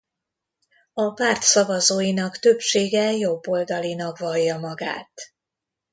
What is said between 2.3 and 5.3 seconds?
többsége jobboldalinak vallja magát.